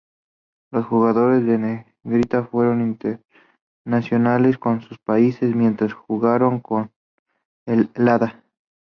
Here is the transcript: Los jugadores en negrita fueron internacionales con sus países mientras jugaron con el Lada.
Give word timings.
Los 0.71 0.87
jugadores 0.87 1.47
en 1.47 1.85
negrita 2.01 2.43
fueron 2.47 2.81
internacionales 2.81 4.57
con 4.57 4.81
sus 4.81 4.97
países 4.97 5.55
mientras 5.55 5.93
jugaron 5.93 6.59
con 6.59 6.91
el 7.67 7.91
Lada. 7.93 8.43